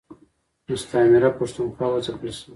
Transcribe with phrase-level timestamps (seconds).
[0.71, 2.47] مستعمره پښتونخوا و ځپل شوه.